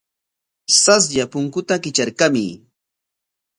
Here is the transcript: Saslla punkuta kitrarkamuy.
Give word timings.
Saslla 0.83 1.25
punkuta 1.33 1.75
kitrarkamuy. 1.83 2.51